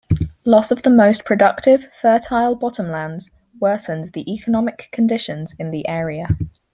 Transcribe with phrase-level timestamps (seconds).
[0.45, 6.27] Loss of the most productive, fertile bottomlands worsened the economic conditions in the area.